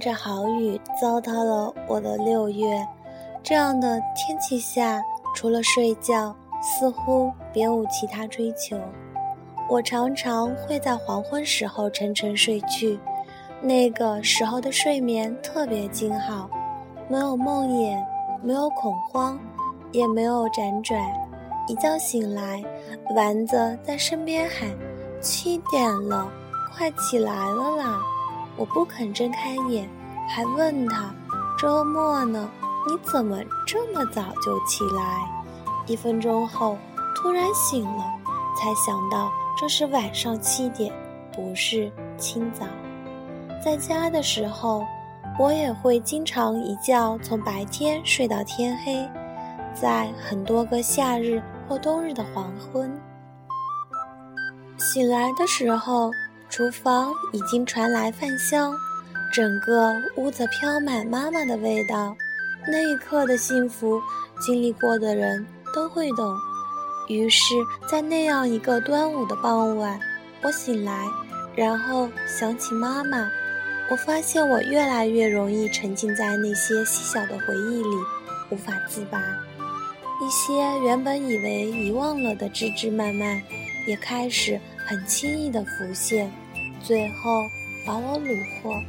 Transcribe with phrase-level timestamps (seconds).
[0.00, 2.84] 着好雨，糟蹋了我的六月。
[3.42, 5.00] 这样的天气下，
[5.36, 8.78] 除了睡觉，似乎别无其他追求。
[9.68, 12.98] 我常常会在黄昏时候沉沉睡去，
[13.60, 16.50] 那个时候的睡眠特别静好，
[17.08, 18.02] 没有梦魇，
[18.42, 19.38] 没有恐慌，
[19.92, 21.00] 也没有辗转。
[21.68, 22.64] 一觉醒来，
[23.14, 24.68] 丸子在身边喊
[25.22, 26.28] ：“七点了，
[26.74, 28.00] 快起来了啦！”
[28.60, 29.88] 我不肯睁开眼，
[30.28, 31.14] 还问他
[31.58, 32.46] ：“周末呢？
[32.86, 35.26] 你怎么这么早就起来？”
[35.88, 36.76] 一分钟后，
[37.16, 38.04] 突然醒了，
[38.54, 40.92] 才想到这是晚上七点，
[41.34, 42.66] 不是清早。
[43.64, 44.84] 在家的时候，
[45.38, 49.08] 我也会经常一觉从白天睡到天黑，
[49.74, 52.94] 在很多个夏日或冬日的黄昏，
[54.76, 56.10] 醒来的时候。
[56.50, 58.74] 厨房已经传来饭香，
[59.32, 62.16] 整个屋子飘满妈妈的味道。
[62.66, 64.02] 那一刻的幸福，
[64.40, 66.36] 经历过的人都会懂。
[67.08, 67.54] 于是，
[67.88, 69.98] 在那样一个端午的傍晚，
[70.42, 71.06] 我醒来，
[71.54, 73.30] 然后想起妈妈。
[73.88, 77.96] 我发现我越来越容易沉浸在那些细小的回忆里，
[78.50, 79.18] 无法自拔。
[79.20, 80.52] 一些
[80.84, 83.40] 原本以为遗忘了的枝枝蔓蔓，
[83.86, 86.30] 也开始很轻易地浮现。
[86.82, 87.50] 最后
[87.84, 88.82] 把我虏获。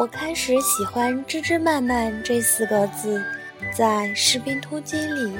[0.00, 3.22] 我开始喜欢“枝枝蔓蔓”这四个字，
[3.76, 5.36] 在《士兵突击》里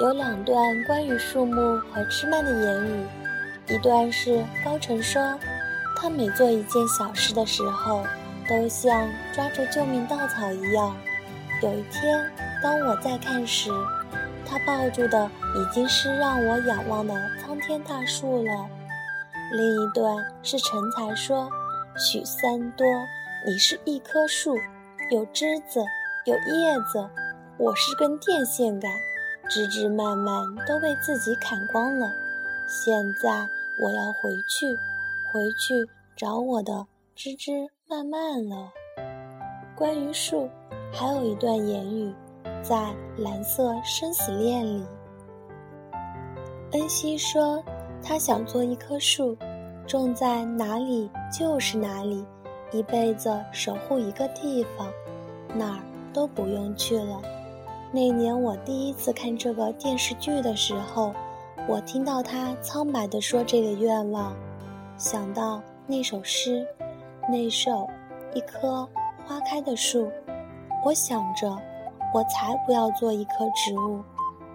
[0.00, 1.54] 有两段关于树木
[1.90, 3.06] 和枝蔓的言语，
[3.74, 5.38] 一段是高晨说，
[5.94, 8.02] 他每做一件小事的时候，
[8.48, 10.96] 都像抓住救命稻草一样。
[11.60, 13.70] 有一天，当我在看时，
[14.46, 18.66] 他抱住的已经是让我仰望的苍天大树了。
[19.52, 21.46] 另一段是成才说。
[21.96, 22.86] 许三多，
[23.46, 24.56] 你是一棵树，
[25.10, 25.80] 有枝子，
[26.24, 27.06] 有叶子，
[27.58, 28.90] 我是根电线杆，
[29.48, 30.34] 枝枝蔓蔓
[30.66, 32.10] 都被自己砍光了。
[32.66, 33.46] 现在
[33.78, 34.74] 我要回去，
[35.30, 35.86] 回去
[36.16, 38.72] 找我的枝枝蔓蔓了。
[39.76, 40.48] 关于树，
[40.90, 42.14] 还有一段言语，
[42.62, 42.74] 在
[43.18, 44.82] 《蓝色生死恋》里，
[46.72, 47.62] 恩熙说，
[48.02, 49.36] 他想做一棵树。
[49.92, 52.24] 种在哪里就是哪里，
[52.70, 54.88] 一辈子守护一个地方，
[55.54, 55.80] 哪儿
[56.14, 57.20] 都不用去了。
[57.92, 61.12] 那年我第一次看这个电视剧的时候，
[61.68, 64.34] 我听到他苍白地说这个愿望，
[64.96, 66.66] 想到那首诗，
[67.28, 67.86] 那首
[68.32, 68.88] 一棵
[69.26, 70.10] 花开的树，
[70.86, 71.54] 我想着，
[72.14, 74.02] 我才不要做一棵植物，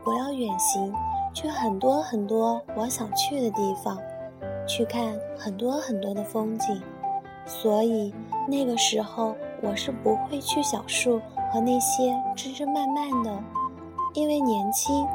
[0.03, 0.91] 我要远行，
[1.31, 3.95] 去很多很多我想去的地方。
[4.67, 6.81] 去看很多很多的风景，
[7.45, 8.13] 所以
[8.47, 11.19] 那个时候我是不会去小树
[11.51, 13.41] 和那些枝枝蔓蔓的，
[14.13, 15.05] 因为年轻。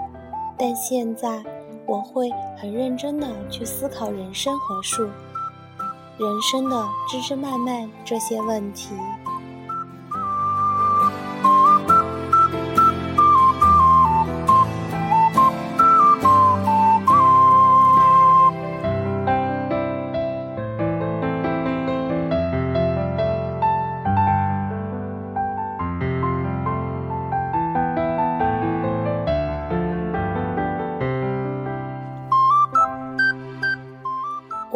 [0.59, 1.43] 但现在
[1.87, 8.95] 我会很认真的去思考人生和树、人生的枝枝蔓蔓这些问题。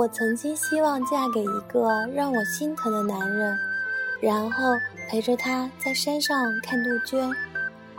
[0.06, 3.58] 我曾经希望嫁给一个让我心疼的男人，
[4.20, 4.62] 然后
[5.08, 7.28] 陪着他在山上看杜鹃。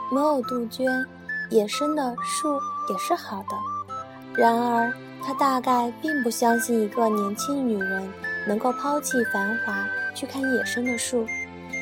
[0.10, 1.06] 没有杜鹃，
[1.50, 2.58] 野生的树
[2.90, 4.42] 也是好的。
[4.42, 8.10] 然而，他大概并不相信一个年轻女人
[8.48, 11.28] 能够抛弃繁华去看野生的树，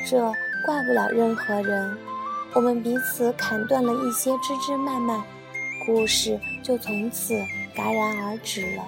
[0.10, 0.18] 这
[0.66, 1.96] 怪不了任何人。
[2.56, 5.22] 我们彼此砍断了一些枝枝蔓蔓，
[5.86, 7.36] 故事就从此
[7.76, 8.84] 戛然而止了。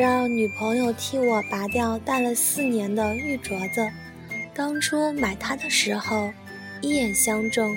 [0.00, 3.84] 让女朋友替我拔掉戴了四年的玉镯子，
[4.54, 6.30] 当初买它的时候，
[6.80, 7.68] 一眼相中，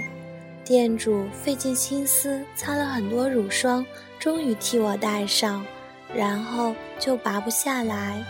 [0.63, 3.83] 店主费尽心思擦了很多乳霜，
[4.19, 5.65] 终于替我戴上，
[6.13, 8.23] 然后就拔不下来。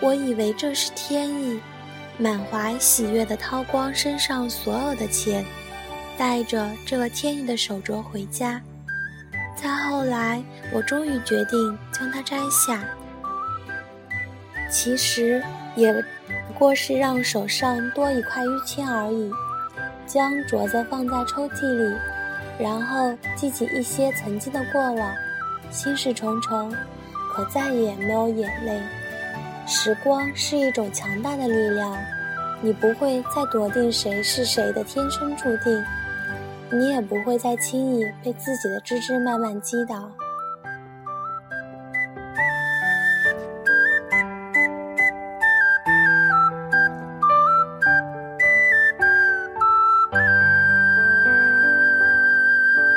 [0.00, 1.60] 我以为这是天意，
[2.16, 5.44] 满怀喜悦地掏光身上所有的钱，
[6.16, 8.58] 带着这个天意的手镯回家。
[9.54, 10.42] 再后来，
[10.72, 12.82] 我终于决定将它摘下。
[14.70, 15.42] 其实
[15.74, 19.30] 也不过是让手上多一块淤青而已。
[20.06, 21.94] 将镯子放在抽屉里，
[22.58, 25.12] 然后记起一些曾经的过往，
[25.70, 26.74] 心事重重，
[27.34, 28.80] 可再也没有眼泪。
[29.66, 31.94] 时光是一种强大的力量，
[32.62, 35.84] 你不会再笃定谁是谁的天生注定，
[36.72, 40.10] 你也不会再轻易被自己的枝枝蔓蔓击倒。